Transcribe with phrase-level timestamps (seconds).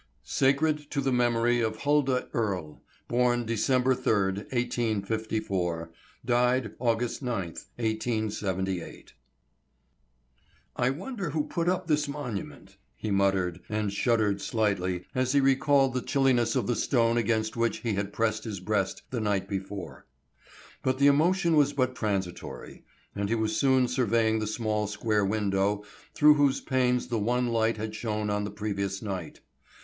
[0.23, 2.81] SACRED TO THE MEMORY OF HULDAH EARLE.
[3.07, 5.91] Born December Third, 1854.
[6.25, 9.13] Died August Ninth, 1878.
[10.75, 15.93] "I wonder who put up this monument," he muttered, and shuddered slightly as he recalled
[15.93, 20.07] the chilliness of the stone against which he had pressed his breast the night before.
[20.81, 22.83] But the emotion was but transitory,
[23.15, 25.83] and he was soon surveying the small square window
[26.15, 29.41] through whose panes the one light had shone on the previous night.